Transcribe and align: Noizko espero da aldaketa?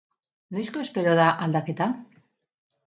Noizko 0.55 0.81
espero 0.85 1.13
da 1.21 1.29
aldaketa? 1.47 1.91